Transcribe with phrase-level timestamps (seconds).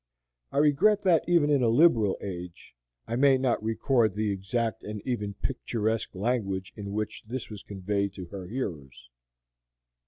[0.51, 2.75] I regret that, even in a liberal age,
[3.07, 8.11] I may not record the exact and even picturesque language in which this was conveyed
[8.15, 9.11] to her hearers.